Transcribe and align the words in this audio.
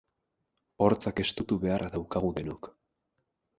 Hortzak 0.85 1.21
estutu 1.25 1.59
beharra 1.67 1.93
daukagu 1.99 2.35
denok. 2.41 2.73